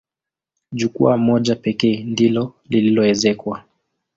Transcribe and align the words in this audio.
Jukwaa 0.71 1.17
moja 1.17 1.55
pekee 1.55 2.03
ndilo 2.03 2.53
lililoezekwa. 2.69 3.63